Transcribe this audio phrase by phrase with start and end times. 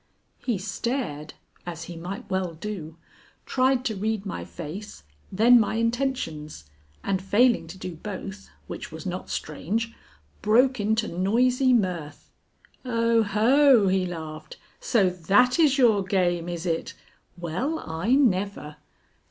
[0.39, 2.97] He stared (as he might well do),
[3.45, 6.65] tried to read my face, then my intentions,
[7.03, 9.93] and failing to do both, which was not strange,
[10.41, 12.31] broke into noisy mirth.
[12.83, 14.57] "Oh, ho!" he laughed.
[14.79, 16.95] "So that is your game, is it!
[17.37, 18.77] Well, I never!